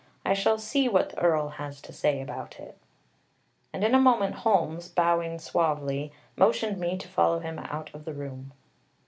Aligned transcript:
I 0.25 0.33
shall 0.33 0.57
see 0.57 0.89
what 0.89 1.11
the 1.11 1.19
Earl 1.19 1.47
has 1.49 1.79
to 1.83 1.93
say 1.93 2.21
about 2.23 2.59
it." 2.59 2.75
And 3.71 3.83
in 3.83 3.93
a 3.93 3.99
moment 3.99 4.37
Holmes, 4.37 4.87
bowing 4.89 5.37
suavely, 5.37 6.11
motioned 6.35 6.79
me 6.79 6.97
to 6.97 7.07
follow 7.07 7.37
him 7.37 7.59
out 7.59 7.93
of 7.93 8.05
the 8.05 8.13
room. 8.15 8.51